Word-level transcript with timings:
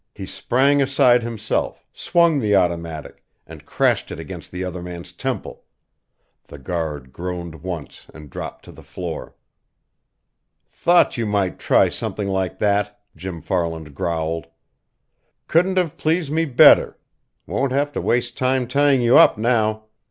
He 0.15 0.25
sprang 0.25 0.81
aside 0.81 1.21
himself, 1.21 1.85
swung 1.93 2.39
the 2.39 2.55
automatic, 2.55 3.23
and 3.45 3.67
crashed 3.67 4.11
it 4.11 4.19
against 4.19 4.51
the 4.51 4.63
other 4.63 4.81
man's 4.81 5.11
temple. 5.13 5.63
The 6.47 6.57
guard 6.57 7.13
groaned 7.13 7.61
once 7.61 8.07
and 8.11 8.27
dropped 8.31 8.65
to 8.65 8.71
the 8.71 8.81
floor. 8.81 9.35
"Thought 10.67 11.17
you 11.17 11.27
might 11.27 11.59
try 11.59 11.87
something 11.89 12.27
like 12.27 12.57
that!" 12.57 12.99
Jim 13.15 13.41
Farland 13.43 13.93
growled. 13.93 14.47
"Couldn't 15.47 15.77
have 15.77 15.97
pleased 15.97 16.31
me 16.31 16.45
better 16.45 16.97
won't 17.45 17.71
have 17.71 17.91
to 17.91 18.01
waste 18.01 18.35
time 18.35 18.67
tying 18.67 19.03
you 19.03 19.19
up 19.19 19.37
now. 19.37 19.83